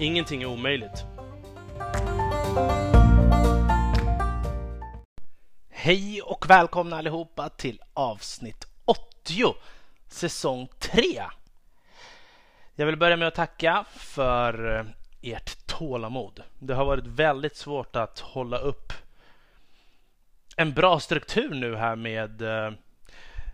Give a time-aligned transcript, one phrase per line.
[0.00, 1.04] Ingenting är omöjligt.
[5.70, 9.54] Hej och välkomna allihopa till avsnitt 80,
[10.08, 11.02] säsong 3.
[12.74, 14.84] Jag vill börja med att tacka för eh,
[15.22, 16.42] ert tålamod.
[16.58, 18.92] Det har varit väldigt svårt att hålla upp
[20.56, 22.72] en bra struktur nu här med, eh,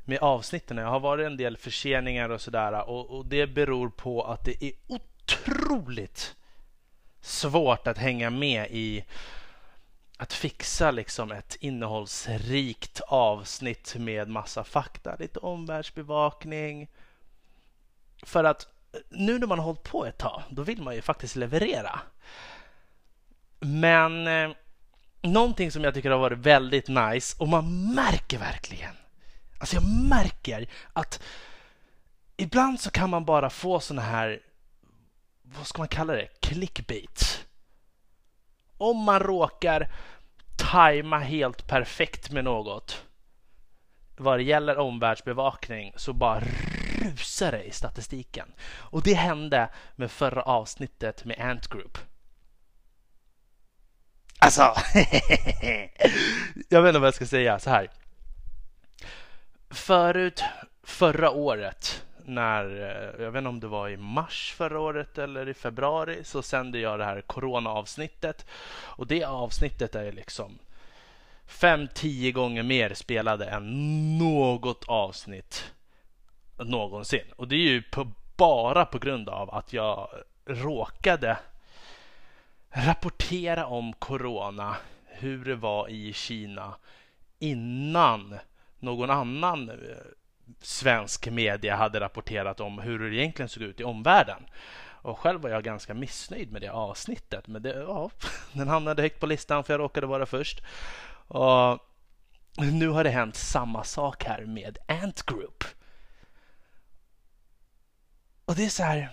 [0.05, 0.77] med avsnitten.
[0.77, 4.65] Det har varit en del förseningar och sådär och, och det beror på att det
[4.65, 4.73] är
[5.27, 6.37] otroligt
[7.21, 9.05] svårt att hänga med i
[10.17, 16.89] att fixa liksom ett innehållsrikt avsnitt med massa fakta, lite omvärldsbevakning.
[18.23, 18.67] För att
[19.09, 22.01] nu när man har hållit på ett tag, då vill man ju faktiskt leverera.
[23.59, 24.51] Men eh,
[25.23, 28.95] någonting som jag tycker har varit väldigt nice och man märker verkligen,
[29.59, 31.23] alltså jag märker att
[32.37, 34.41] ibland så kan man bara få såna här,
[35.57, 37.47] vad ska man kalla det, clickbait
[38.79, 39.93] om man råkar
[40.57, 43.03] tajma helt perfekt med något
[44.17, 48.53] vad det gäller omvärldsbevakning så bara rusar det i statistiken.
[48.69, 51.99] Och det hände med förra avsnittet med Ant Group.
[54.39, 54.63] Alltså,
[56.69, 57.91] jag vet inte vad jag ska säga så här.
[59.71, 60.45] Förut,
[60.83, 65.49] förra året, när, eh, jag vet inte om det var i mars förra året eller
[65.49, 68.47] i februari, så sände jag det här corona-avsnittet.
[68.71, 70.59] Och det avsnittet är liksom
[71.47, 75.73] fem, tio gånger mer spelade än något avsnitt
[76.59, 77.33] någonsin.
[77.37, 80.09] Och det är ju på, bara på grund av att jag
[80.45, 81.39] råkade
[82.71, 84.77] rapportera om corona,
[85.07, 86.75] hur det var i Kina
[87.39, 88.39] innan
[88.79, 89.77] någon annan eh,
[90.61, 94.47] svensk media hade rapporterat om hur det egentligen såg ut i omvärlden.
[95.07, 97.47] Och själv var jag ganska missnöjd med det avsnittet.
[97.47, 98.11] Men det, ja,
[98.53, 100.63] den hamnade högt på listan för jag råkade vara först.
[101.29, 101.79] Och
[102.57, 105.65] nu har det hänt samma sak här med Ant Group.
[108.45, 109.11] Och det är så här.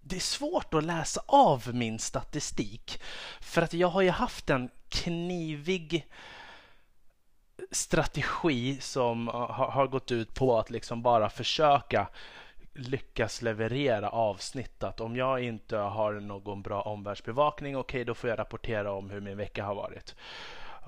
[0.00, 3.00] Det är svårt att läsa av min statistik
[3.40, 6.06] för att jag har ju haft en knivig
[7.70, 12.08] strategi som uh, har, gått ut på att liksom bara försöka
[12.74, 15.00] lyckas leverera avsnittet.
[15.00, 19.20] Om jag inte har någon bra omvärldsbevakning, okej, okay, då får jag rapportera om hur
[19.20, 20.14] min vecka har varit.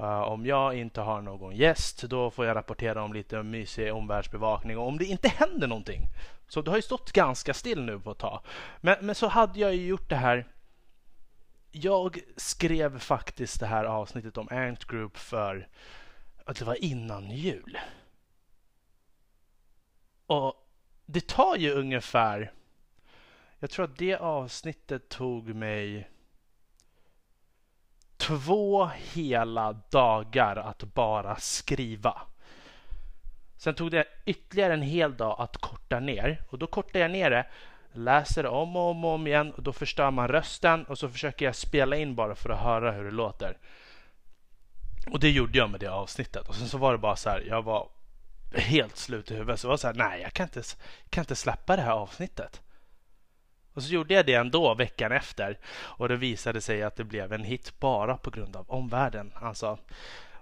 [0.00, 4.78] Uh, om jag inte har någon gäst, då får jag rapportera om lite mysig omvärldsbevakning.
[4.78, 6.00] Och om det inte händer någonting,
[6.48, 8.40] så det har ju stått ganska still nu på ett tag.
[8.80, 10.46] Men, men så hade jag ju gjort det här.
[11.70, 15.68] Jag skrev faktiskt det här avsnittet om Ant Group för
[16.46, 17.78] att det var innan jul.
[20.26, 20.54] Och
[21.06, 22.52] det tar ju ungefär...
[23.58, 26.10] Jag tror att det avsnittet tog mig
[28.16, 32.22] två hela dagar att bara skriva.
[33.56, 37.30] Sen tog det ytterligare en hel dag att korta ner och då kortar jag ner
[37.30, 37.46] det,
[37.92, 41.44] läser om och om, och om igen och då förstör man rösten och så försöker
[41.44, 43.56] jag spela in bara för att höra hur det låter.
[45.10, 46.48] Och det gjorde jag med det avsnittet.
[46.48, 47.88] Och sen så var det bara så här, jag var
[48.54, 49.60] helt slut i huvudet.
[49.60, 50.62] Så jag var så här, nej jag kan inte,
[51.10, 52.62] kan inte släppa det här avsnittet.
[53.74, 55.58] Och så gjorde jag det ändå veckan efter.
[55.74, 59.32] Och det visade sig att det blev en hit bara på grund av omvärlden.
[59.34, 59.78] Alltså.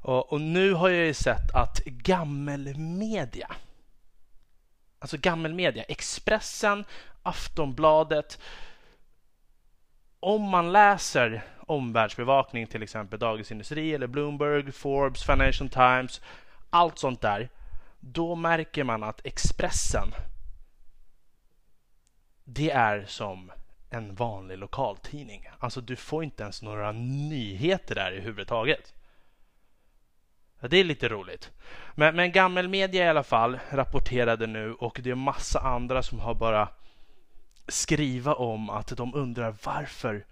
[0.03, 3.50] Och, och nu har jag ju sett att gammelmedia,
[4.99, 6.84] alltså gammelmedia, Expressen,
[7.23, 8.38] Aftonbladet,
[10.20, 16.20] om man läser omvärldsbevakning, till exempel Dagens Industri eller Bloomberg, Forbes, Financial Times,
[16.70, 17.49] allt sånt där,
[18.00, 20.14] då märker man att Expressen,
[22.44, 23.52] det är som
[23.90, 25.49] en vanlig lokaltidning.
[25.58, 28.20] Alltså du får inte ens några nyheter där i
[30.61, 31.50] Ja, Det är lite roligt.
[31.94, 36.34] Men, men gammelmedia i alla fall rapporterade nu och det är massa andra som har
[36.34, 36.69] bara
[37.69, 40.25] skriva om att de undrar varför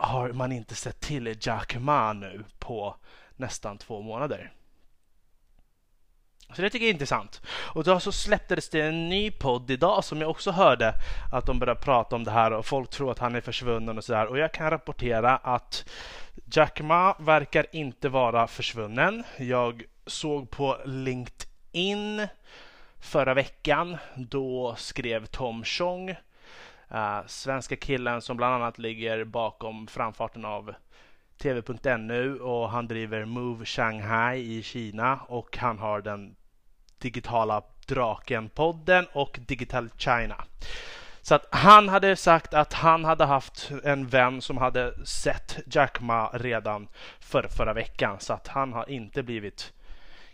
[0.00, 2.96] har man inte sett till Jack Ma nu på
[3.36, 4.52] nästan två månader.
[6.56, 7.42] Så det tycker jag är intressant.
[7.48, 10.94] Och då så släpptes det en ny podd idag som jag också hörde
[11.32, 14.04] att de började prata om det här och folk tror att han är försvunnen och
[14.04, 14.26] sådär.
[14.26, 15.88] Och jag kan rapportera att
[16.52, 19.24] Jack Ma verkar inte vara försvunnen.
[19.38, 22.26] Jag såg på LinkedIn
[23.00, 23.96] förra veckan.
[24.16, 26.16] Då skrev Tom Chong,
[26.94, 30.74] uh, svenska killen som bland annat ligger bakom framfarten av
[31.42, 36.36] TV.nu och han driver Move Shanghai i Kina och han har den
[36.98, 40.44] digitala Draken-podden och Digital China.
[41.22, 46.00] Så att han hade sagt att han hade haft en vän som hade sett Jack
[46.00, 46.88] Ma redan
[47.20, 49.72] för förra veckan så att han har inte blivit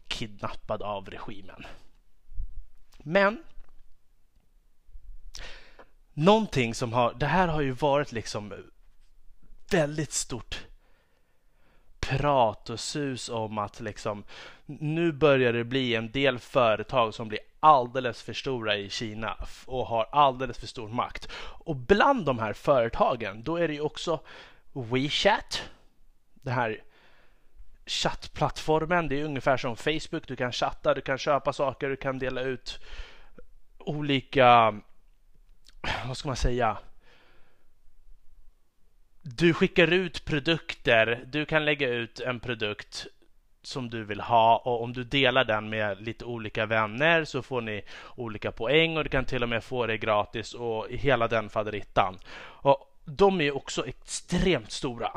[0.08, 1.66] kidnappad av regimen.
[2.98, 3.42] Men
[6.16, 8.54] någonting som har, det här har ju varit liksom
[9.70, 10.66] väldigt stort
[12.00, 14.24] prat och sus om att liksom
[14.66, 19.36] nu börjar det bli en del företag som blir alldeles för stora i Kina
[19.66, 21.28] och har alldeles för stor makt.
[21.38, 24.20] Och bland de här företagen, då är det ju också
[24.72, 25.62] WeChat,
[26.34, 26.82] den här
[27.86, 29.08] chattplattformen.
[29.08, 30.28] Det är ungefär som Facebook.
[30.28, 32.78] Du kan chatta, du kan köpa saker, du kan dela ut
[33.78, 34.80] olika,
[36.06, 36.78] vad ska man säga,
[39.22, 41.24] du skickar ut produkter.
[41.26, 43.06] Du kan lägga ut en produkt
[43.62, 47.60] som du vill ha och om du delar den med lite olika vänner så får
[47.60, 47.82] ni
[48.16, 52.18] olika poäng och du kan till och med få det gratis och hela den faderittan.
[52.38, 55.10] Och de är också extremt stora.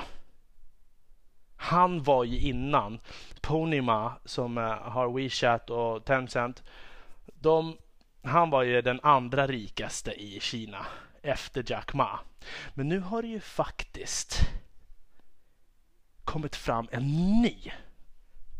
[1.55, 2.99] Han var ju innan
[3.41, 6.63] Ponyma som eh, har WeChat och Tencent.
[7.39, 7.77] De,
[8.23, 10.85] han var ju den andra rikaste i Kina
[11.21, 12.19] efter Jack Ma.
[12.73, 14.39] Men nu har det ju faktiskt
[16.23, 17.71] kommit fram en ny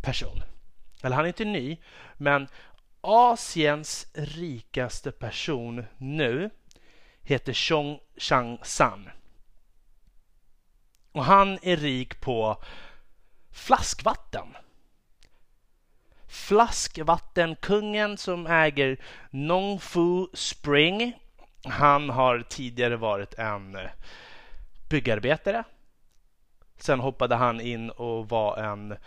[0.01, 0.44] person.
[1.03, 1.77] Eller han är inte ny,
[2.17, 2.47] men
[3.01, 6.50] Asiens rikaste person nu
[7.21, 9.09] heter Chong Chang San.
[11.11, 12.63] Och han är rik på
[13.51, 14.47] flaskvatten.
[16.29, 18.97] Flaskvattenkungen som äger
[19.29, 21.13] Nongfu Spring
[21.63, 23.89] han har tidigare varit en eh,
[24.89, 25.63] byggarbetare.
[26.77, 28.97] Sen hoppade han in och var en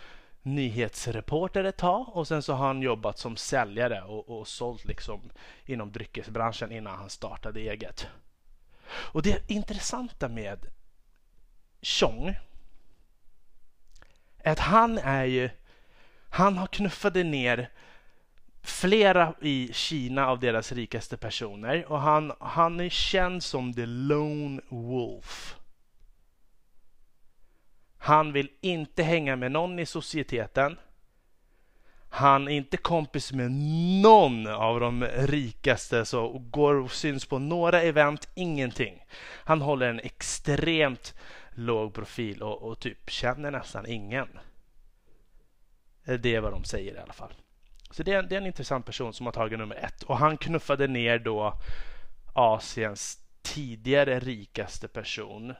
[0.41, 5.31] nyhetsreporter ett tag och sen så har han jobbat som säljare och, och sålt liksom
[5.65, 8.07] inom dryckesbranschen innan han startade eget.
[8.87, 10.65] Och det intressanta med
[11.81, 12.35] Chong
[14.37, 15.49] är att han är ju,
[16.33, 17.69] han har knuffade ner
[18.61, 24.61] flera i Kina av deras rikaste personer och han, han är känd som the lone
[24.69, 25.55] wolf.
[27.97, 30.77] Han vill inte hänga med någon i societeten.
[32.09, 33.51] Han är inte kompis med
[34.01, 39.05] någon av de rikaste så går och syns på några event, ingenting.
[39.43, 41.15] Han håller en extremt
[41.51, 44.27] låg profil och, och typ känner nästan ingen.
[46.05, 47.33] Eh, det är vad de säger i alla fall.
[47.91, 50.03] Så det är, det är en intressant person som har tagit nummer ett.
[50.03, 51.53] Och han knuffade ner då
[52.33, 55.53] Asiens tidigare rikaste person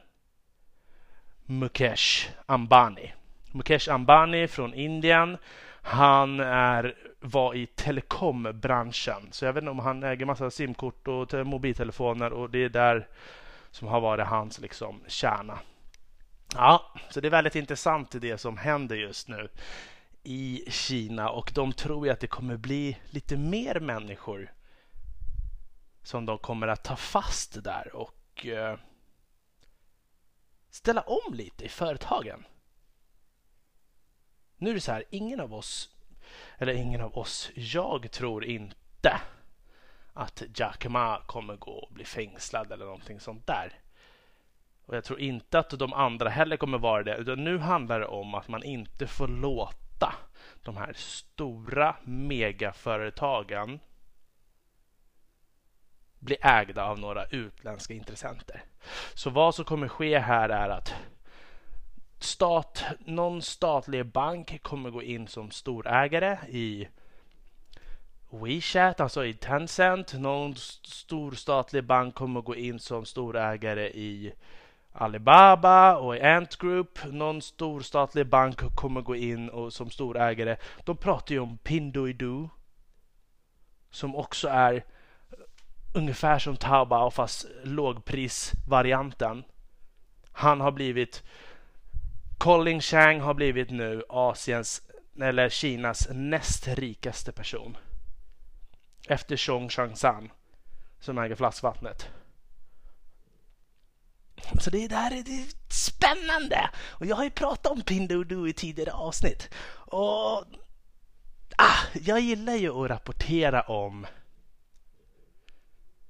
[1.46, 3.12] Mukesh Ambani.
[3.52, 5.36] Mukesh Ambani från Indien.
[5.82, 9.28] Han är, var i telekombranschen.
[9.30, 13.08] Så jag vet inte om han äger massa simkort och mobiltelefoner och det är där
[13.70, 15.58] som har varit hans liksom kärna.
[16.54, 19.48] Ja, så det är väldigt intressant det som händer just nu
[20.24, 24.52] i Kina och de tror ju att det kommer bli lite mer människor
[26.02, 28.78] som de kommer att ta fast där och eh,
[30.70, 32.44] ställa om lite i företagen.
[34.56, 35.90] Nu är det så här, ingen av oss,
[36.58, 39.20] eller ingen av oss, jag tror inte
[40.12, 43.80] att Jack Ma kommer gå och bli fängslad eller någonting sånt där.
[44.86, 48.06] Och jag tror inte att de andra heller kommer vara det, utan nu handlar det
[48.06, 50.14] om att man inte får låta låta
[50.62, 53.80] de här stora megaföretagen
[56.18, 58.62] bli ägda av några utländska intressenter.
[59.14, 60.94] Så vad som kommer ske här är att
[62.18, 66.88] stat, någon statlig bank kommer gå in som storägare i
[68.30, 70.12] WeChat, alltså i Tencent.
[70.12, 74.34] Någon stor statlig bank kommer gå in som storägare i
[74.96, 80.56] Alibaba och Ant Group, någon stor statlig bank kommer gå in och som storägare.
[80.84, 82.50] De pratar ju om Pinduoduo
[83.90, 84.84] som också är
[85.94, 89.44] ungefär som Taobao fast lågprisvarianten.
[90.32, 91.22] Han har blivit
[92.38, 94.82] Colin Chang har blivit nu Asiens
[95.20, 97.76] eller Kinas näst rikaste person.
[99.08, 100.30] Efter Chong Changsan
[101.00, 102.08] som äger flaskvattnet.
[104.60, 106.70] Så det, det här är, det är spännande!
[106.88, 109.50] Och jag har ju pratat om Pinduoduo i tidigare avsnitt.
[109.74, 110.44] Och
[111.56, 114.06] ah, jag gillar ju att rapportera om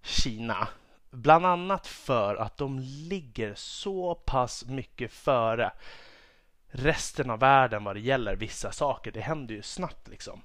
[0.02, 0.68] Kina.
[1.10, 5.72] Bland annat för att de ligger så pass mycket före
[6.68, 9.12] resten av världen vad det gäller vissa saker.
[9.12, 10.42] Det händer ju snabbt liksom.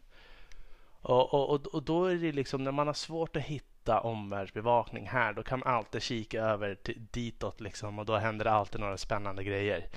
[1.01, 5.33] Och, och, och då är det liksom när man har svårt att hitta omvärldsbevakning här,
[5.33, 8.97] då kan man alltid kika över till, ditåt liksom och då händer det alltid några
[8.97, 9.87] spännande grejer.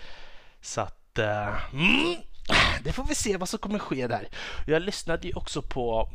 [0.60, 2.16] Så att uh, mm,
[2.84, 4.28] det får vi se vad som kommer ske där.
[4.66, 6.10] Jag lyssnade ju också på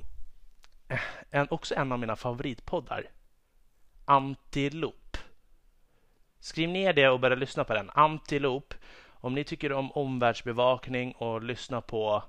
[0.88, 1.00] eh,
[1.32, 3.10] en, också en av mina favoritpoddar.
[4.06, 5.18] Antilop.
[6.40, 7.90] Skriv ner det och börja lyssna på den.
[7.90, 8.74] Antilop.
[9.20, 12.24] Om ni tycker om omvärldsbevakning och lyssna på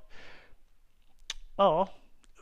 [1.56, 1.88] ja,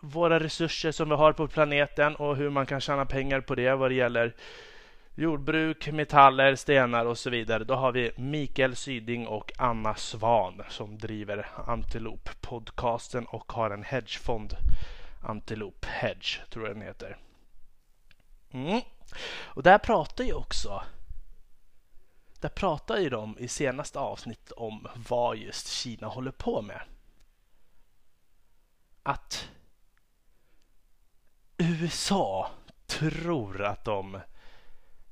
[0.07, 3.75] våra resurser som vi har på planeten och hur man kan tjäna pengar på det
[3.75, 4.35] vad det gäller
[5.15, 7.65] jordbruk, metaller, stenar och så vidare.
[7.65, 13.85] Då har vi Mikael Syding och Anna Svan som driver Antilop podcasten och har en
[13.85, 14.57] hedgefond.
[15.23, 17.17] Antilop Hedge tror jag den heter.
[18.51, 18.81] Mm.
[19.45, 20.83] Och där pratar ju också
[22.41, 26.81] där pratar ju de i senaste avsnittet om vad just Kina håller på med.
[29.03, 29.49] Att
[31.81, 32.51] USA
[32.87, 34.21] tror att de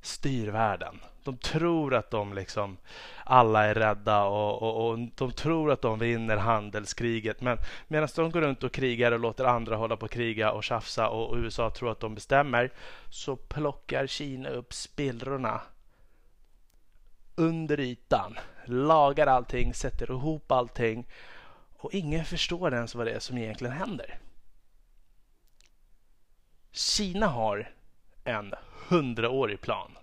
[0.00, 1.00] styr världen.
[1.24, 2.76] De tror att de liksom
[3.24, 7.40] alla är rädda och, och, och de tror att de vinner handelskriget.
[7.40, 10.64] Men medan de går runt och krigar och låter andra hålla på och kriga och
[10.64, 12.70] tjafsa och, och USA tror att de bestämmer
[13.10, 15.60] så plockar Kina upp spillrorna
[17.36, 21.06] under ytan, lagar allting, sätter ihop allting
[21.78, 24.18] och ingen förstår ens vad det är som egentligen händer.
[26.74, 27.70] Kina har
[28.24, 28.54] en
[28.88, 29.98] hundraårig plan.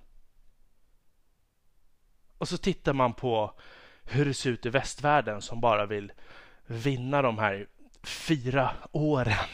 [2.37, 3.53] Och så tittar man på
[4.03, 6.11] hur det ser ut i västvärlden som bara vill
[6.65, 7.67] vinna de här
[8.03, 9.49] fyra åren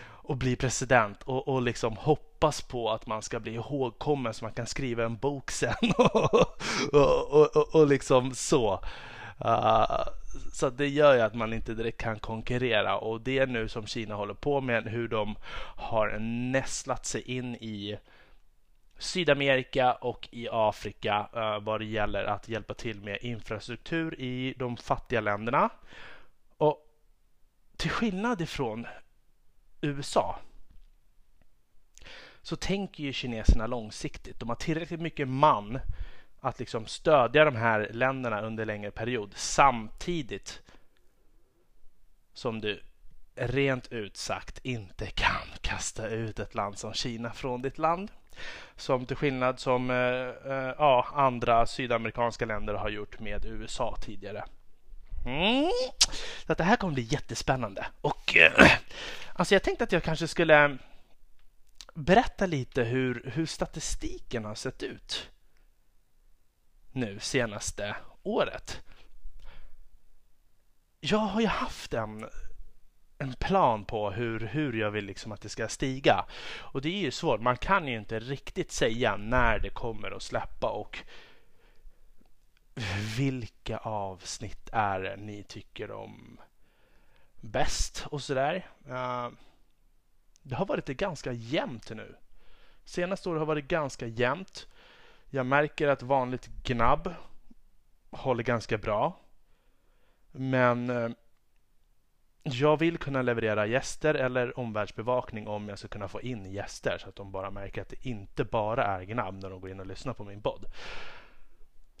[0.00, 4.52] och bli president och, och liksom hoppas på att man ska bli ihågkommen så man
[4.52, 6.34] kan skriva en bok sen och,
[6.92, 8.80] och, och, och liksom så.
[9.44, 10.08] Uh,
[10.52, 13.86] så det gör ju att man inte direkt kan konkurrera och det är nu som
[13.86, 15.36] Kina håller på med hur de
[15.76, 16.18] har
[16.52, 17.98] nästlat sig in i
[18.98, 24.76] Sydamerika och i Afrika uh, vad det gäller att hjälpa till med infrastruktur i de
[24.76, 25.70] fattiga länderna.
[26.56, 26.86] Och
[27.76, 28.86] till skillnad ifrån
[29.80, 30.38] USA
[32.42, 34.40] så tänker ju kineserna långsiktigt.
[34.40, 35.78] De har tillräckligt mycket man
[36.40, 40.62] att liksom stödja de här länderna under längre period samtidigt
[42.32, 42.82] som du
[43.34, 48.10] rent ut sagt inte kan kasta ut ett land som Kina från ditt land.
[48.76, 49.96] Som till skillnad som eh,
[50.52, 54.44] eh, ja, andra sydamerikanska länder har gjort med USA tidigare.
[55.26, 55.70] Mm.
[56.46, 57.86] Så att det här kommer bli jättespännande.
[58.00, 58.70] Och eh,
[59.32, 60.78] alltså jag tänkte att jag kanske skulle
[61.94, 65.30] berätta lite hur, hur statistiken har sett ut
[66.98, 68.82] nu senaste året.
[71.00, 72.28] Jag har ju haft en,
[73.18, 76.24] en plan på hur, hur jag vill liksom att det ska stiga.
[76.58, 77.40] Och det är ju svårt.
[77.40, 80.98] Man kan ju inte riktigt säga när det kommer att släppa och
[83.16, 86.40] vilka avsnitt är det ni tycker om
[87.40, 88.66] bäst och sådär.
[88.88, 89.28] Uh,
[90.42, 92.16] det har varit ganska jämnt nu.
[92.84, 94.66] Senaste året har varit ganska jämnt.
[95.30, 97.14] Jag märker att vanligt gnabb
[98.10, 99.20] håller ganska bra.
[100.32, 101.10] Men eh,
[102.42, 107.08] jag vill kunna leverera gäster eller omvärldsbevakning om jag ska kunna få in gäster så
[107.08, 109.86] att de bara märker att det inte bara är gnabb när de går in och
[109.86, 110.64] lyssnar på min podd.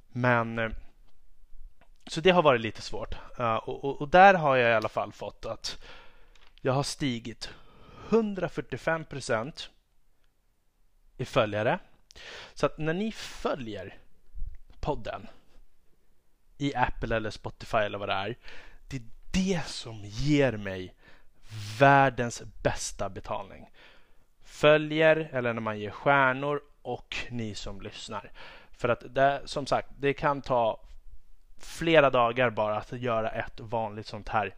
[0.08, 0.70] Men eh,
[2.06, 3.14] så det har varit lite svårt.
[3.40, 5.84] Uh, och, och, och, där har jag i alla fall fått att
[6.60, 7.50] jag har stigit
[8.08, 9.70] 145 procent
[11.16, 11.78] i följare.
[12.54, 13.98] Så att när ni följer
[14.80, 15.28] podden
[16.58, 18.36] i Apple eller Spotify eller vad det är.
[18.88, 20.94] Det är det som ger mig
[21.78, 23.70] världens bästa betalning.
[24.42, 28.32] Följer eller när man ger stjärnor och ni som lyssnar.
[28.70, 30.80] För att det, som sagt, det kan ta
[31.56, 34.54] flera dagar bara att göra ett vanligt sånt här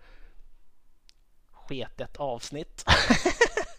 [1.51, 2.85] sketet avsnitt.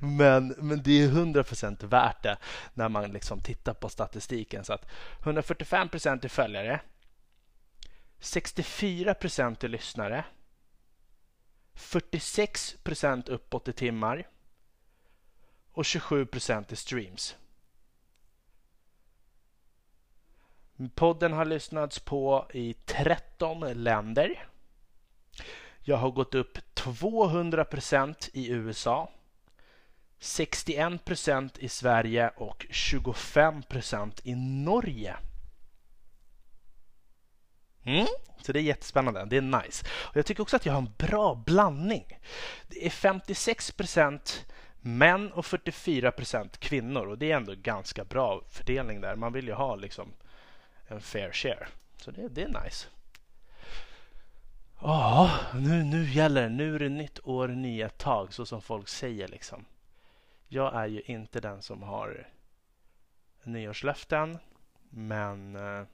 [0.00, 2.36] men, men det är 100% värt det
[2.74, 4.64] när man liksom tittar på statistiken.
[4.64, 4.88] Så att
[5.22, 6.80] 145% är följare,
[8.20, 10.24] 64% är lyssnare,
[11.74, 14.26] 46% uppåt i timmar
[15.72, 17.36] och 27% i streams.
[20.94, 24.48] Podden har lyssnats på i 13 länder.
[25.82, 29.10] Jag har gått upp 200% i USA,
[30.20, 35.16] 61% i Sverige och 25% i Norge.
[37.84, 38.06] Mm,
[38.42, 39.24] så det är jättespännande.
[39.24, 39.86] Det är nice.
[39.90, 42.18] Och jag tycker också att jag har en bra blandning.
[42.68, 44.44] Det är 56%
[44.80, 49.16] män och 44% kvinnor och det är ändå ganska bra fördelning där.
[49.16, 50.12] Man vill ju ha liksom
[50.86, 51.66] en fair share.
[51.96, 52.86] Så det, det är nice.
[54.80, 56.48] Ja, nu, nu gäller det.
[56.48, 59.64] Nu är det nytt år, nya tag, så som folk säger liksom.
[60.48, 62.28] Jag är ju inte den som har
[63.44, 64.38] nyårslöften,
[64.90, 65.84] men eh,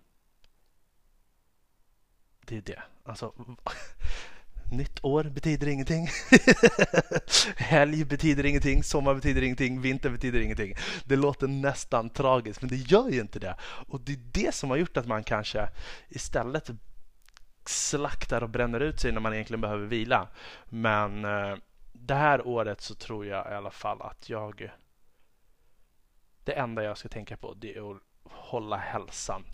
[2.47, 2.83] det är det.
[3.05, 3.33] Alltså,
[4.73, 6.09] nytt år betyder ingenting.
[7.57, 10.75] Helg betyder ingenting, sommar betyder ingenting, vinter betyder ingenting.
[11.05, 13.57] Det låter nästan tragiskt, men det gör ju inte det.
[13.63, 15.69] Och det är det som har gjort att man kanske
[16.09, 16.71] istället
[17.67, 20.29] slaktar och bränner ut sig när man egentligen behöver vila.
[20.69, 21.57] Men eh,
[22.07, 24.73] det här året så tror jag i alla fall att jag...
[26.45, 29.45] Det enda jag ska tänka på det är att hålla hälsan.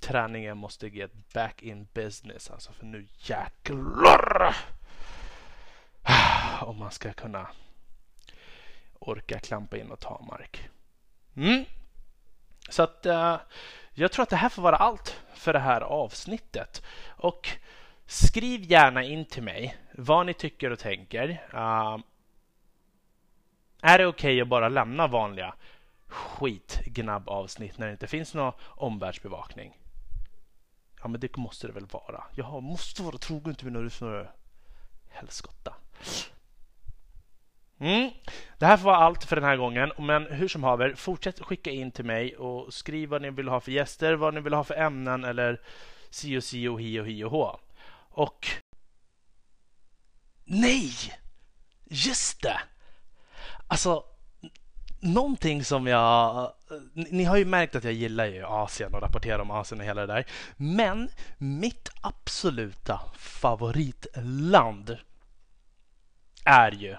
[0.00, 2.50] Träningen måste get back in business.
[2.50, 4.56] Alltså för nu jäklar!
[6.62, 7.50] Om man ska kunna
[8.98, 10.68] orka klampa in och ta mark.
[11.36, 11.64] Mm.
[12.68, 13.36] Så att uh,
[13.92, 16.82] jag tror att det här får vara allt för det här avsnittet.
[17.06, 17.48] Och
[18.06, 21.28] skriv gärna in till mig vad ni tycker och tänker.
[21.54, 21.98] Uh,
[23.82, 25.54] är det okej okay att bara lämna vanliga
[26.06, 29.76] skitgnabbavsnitt när det inte finns någon omvärldsbevakning?
[31.02, 32.24] Ja, men det måste det väl vara.
[32.36, 34.28] Jag måste vara trogen till mina lyssnare.
[35.10, 35.74] Helskotta.
[37.78, 38.10] Mm.
[38.58, 39.92] Det här får vara allt för den här gången.
[39.98, 43.60] Men hur som haver, fortsätt skicka in till mig och skriv vad ni vill ha
[43.60, 45.60] för gäster, vad ni vill ha för ämnen eller
[46.10, 47.60] si och si och hi och hi och hå.
[48.10, 48.46] Och...
[50.44, 50.92] Nej!
[51.84, 52.60] Just det!
[53.66, 54.04] Alltså,
[55.00, 56.52] någonting som jag...
[56.92, 60.06] Ni har ju märkt att jag gillar ju Asien och rapporterar om Asien och hela
[60.06, 60.26] det där.
[60.56, 64.96] Men mitt absoluta favoritland
[66.44, 66.96] är ju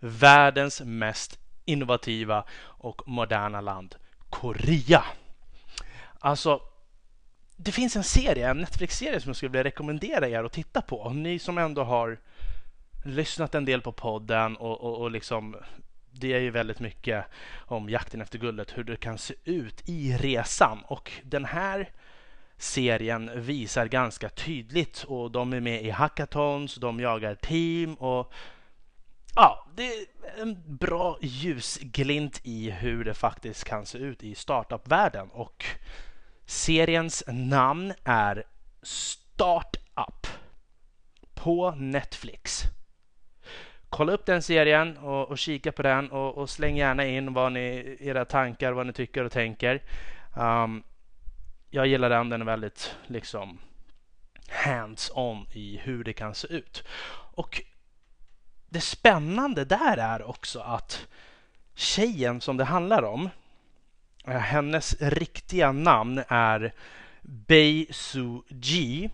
[0.00, 3.94] världens mest innovativa och moderna land,
[4.30, 5.04] Korea.
[6.18, 6.62] Alltså,
[7.56, 11.10] det finns en serie, en Netflix-serie som jag skulle vilja rekommendera er att titta på.
[11.10, 12.18] Ni som ändå har
[13.08, 15.56] lyssnat en del på podden och, och, och liksom
[16.10, 17.24] det är ju väldigt mycket
[17.56, 20.78] om jakten efter guldet, hur det kan se ut i resan.
[20.86, 21.90] Och den här
[22.56, 28.32] serien visar ganska tydligt och de är med i hackathons, de jagar team och
[29.34, 30.06] ja, det är
[30.42, 35.30] en bra ljusglimt i hur det faktiskt kan se ut i startup-världen.
[35.30, 35.64] Och
[36.46, 38.44] seriens namn är
[38.82, 40.26] Startup
[41.34, 42.64] på Netflix
[43.90, 47.52] kolla upp den serien och, och kika på den och, och, släng gärna in vad
[47.52, 49.82] ni, era tankar, vad ni tycker och tänker.
[50.36, 50.82] Um,
[51.70, 53.58] jag gillar den, den är väldigt liksom
[54.48, 56.84] hands-on i hur det kan se ut.
[57.34, 57.62] Och
[58.68, 61.06] det spännande där är också att
[61.74, 63.30] tjejen som det handlar om,
[64.26, 66.72] eh, hennes riktiga namn är
[67.22, 69.10] Bei Su Ji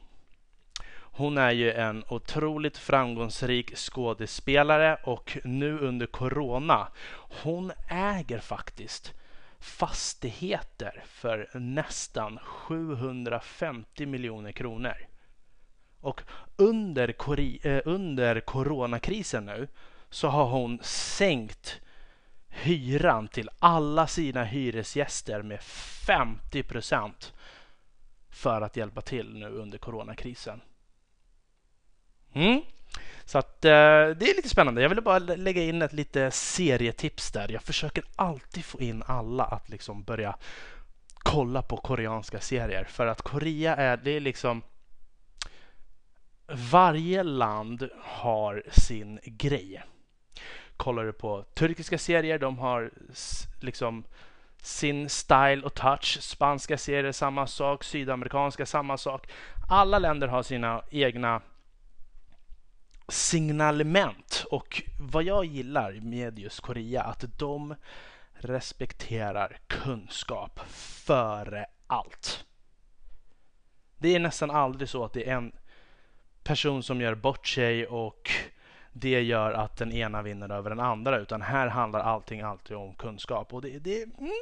[1.16, 6.88] hon är ju en otroligt framgångsrik skådespelare och nu under corona,
[7.42, 9.14] hon äger faktiskt
[9.58, 14.96] fastigheter för nästan 750 miljoner kronor.
[16.00, 16.22] Och
[16.56, 17.14] under,
[17.66, 19.68] eh, under coronakrisen nu
[20.10, 21.80] så har hon sänkt
[22.48, 25.62] hyran till alla sina hyresgäster med
[26.06, 27.32] 50 procent
[28.30, 30.60] för att hjälpa till nu under coronakrisen.
[32.34, 32.62] Mm.
[33.24, 34.82] Så att eh, det är lite spännande.
[34.82, 37.48] Jag ville bara lägga in ett lite serietips där.
[37.48, 40.36] Jag försöker alltid få in alla att liksom börja
[41.18, 42.84] kolla på koreanska serier.
[42.84, 44.62] För att Korea är, det är liksom
[46.70, 49.82] varje land har sin grej.
[50.76, 52.90] Kollar du på turkiska serier, de har
[53.60, 54.04] liksom
[54.62, 56.18] sin style och touch.
[56.20, 59.30] Spanska serier samma sak, sydamerikanska samma sak.
[59.68, 61.40] Alla länder har sina egna
[63.08, 64.44] signalement.
[64.50, 67.74] Och vad jag gillar med just Korea, att de
[68.32, 70.60] respekterar kunskap
[71.06, 72.44] före allt.
[73.98, 75.52] Det är nästan aldrig så att det är en
[76.42, 78.30] person som gör bort sig och
[78.92, 81.18] det gör att den ena vinner över den andra.
[81.18, 83.54] Utan här handlar allting alltid om kunskap.
[83.54, 84.32] Och det, det, mm.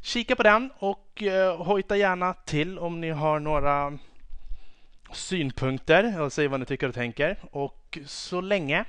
[0.00, 3.98] Kika på den och eh, hojta gärna till om ni har några
[5.12, 7.38] synpunkter och säg vad ni tycker och tänker.
[7.50, 8.84] Och så länge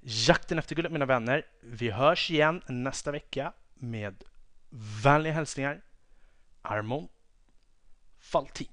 [0.00, 1.46] Jakten efter guldet mina vänner.
[1.60, 4.24] Vi hörs igen nästa vecka med
[5.02, 5.80] vänliga hälsningar
[6.62, 7.08] Armon
[8.18, 8.68] Faltin.